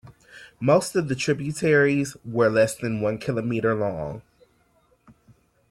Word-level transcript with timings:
Most 0.59 0.95
of 0.95 1.09
the 1.09 1.15
tributaries 1.15 2.17
were 2.25 2.49
less 2.49 2.75
than 2.75 3.01
one 3.01 3.19
kilometer 3.19 3.75
long. 3.75 4.23